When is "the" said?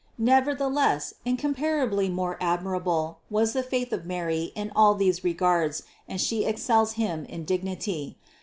3.53-3.61